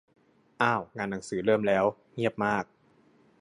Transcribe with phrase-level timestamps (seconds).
[0.61, 2.65] อ้าว งานหนังสือเริ่มแล้ว เงียบมาก